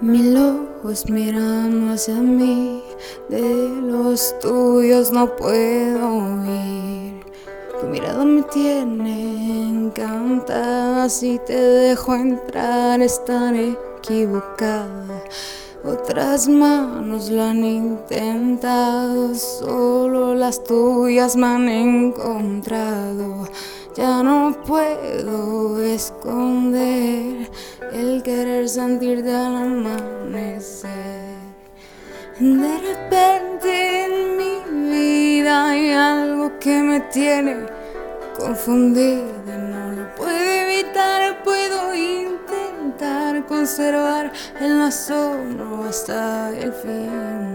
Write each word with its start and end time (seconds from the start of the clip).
Mil 0.00 0.36
ojos 0.36 1.08
mirando 1.08 1.92
hacia 1.92 2.14
mí, 2.14 2.82
de 3.28 3.68
los 3.82 4.38
tuyos 4.40 5.12
no 5.12 5.36
puedo 5.36 6.44
ir. 6.44 7.24
Tu 7.80 7.86
mirada 7.86 8.24
me 8.24 8.42
tiene 8.42 9.68
encantada, 9.68 11.08
si 11.08 11.38
te 11.46 11.56
dejo 11.56 12.14
entrar 12.14 13.00
estaré 13.00 13.76
equivocada. 13.98 15.22
Otras 15.84 16.48
manos 16.48 17.28
lo 17.28 17.42
han 17.42 17.64
intentado, 17.64 19.34
solo 19.34 20.34
las 20.34 20.62
tuyas 20.62 21.34
me 21.34 21.46
han 21.46 21.68
encontrado. 21.68 23.48
Ya 23.96 24.22
no 24.22 24.56
puedo 24.64 25.82
esconder 25.82 27.31
querer 28.22 28.68
sentirte 28.68 29.34
al 29.34 29.56
amanecer. 29.56 31.32
De 32.38 32.78
repente 32.78 34.04
en 34.04 34.36
mi 34.36 34.54
vida 34.90 35.70
hay 35.70 35.90
algo 35.90 36.58
que 36.58 36.80
me 36.80 37.00
tiene 37.00 37.66
confundida, 38.38 39.56
no 39.58 39.92
lo 39.92 40.14
puedo 40.14 40.32
evitar, 40.32 41.42
puedo 41.42 41.94
intentar 41.94 43.44
conservar 43.46 44.32
el 44.60 44.82
asombro 44.82 45.84
hasta 45.84 46.50
el 46.50 46.72
fin. 46.72 47.51